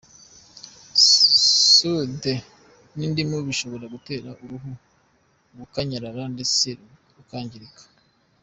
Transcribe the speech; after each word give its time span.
soude 1.03 2.33
n’indimu 2.97 3.37
bishobora 3.47 3.85
gutera 3.93 4.29
uruhu 4.43 4.71
gukanyarara 5.59 6.23
ndetse 6.33 6.67
rukangirika. 7.15 7.83